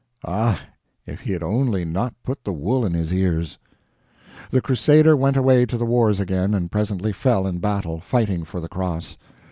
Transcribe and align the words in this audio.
Ah, 0.25 0.59
if 1.05 1.19
he 1.21 1.31
had 1.31 1.43
only 1.43 1.85
not 1.85 2.15
put 2.23 2.43
the 2.43 2.51
wool 2.51 2.83
in 2.87 2.93
his 2.95 3.13
ears! 3.13 3.59
The 4.49 4.59
Crusader 4.59 5.15
went 5.15 5.37
away 5.37 5.67
to 5.67 5.77
the 5.77 5.85
wars 5.85 6.19
again, 6.19 6.55
and 6.55 6.71
presently 6.71 7.13
fell 7.13 7.45
in 7.45 7.59
battle, 7.59 7.99
fighting 7.99 8.43
for 8.43 8.59
the 8.59 8.67
Cross. 8.67 9.19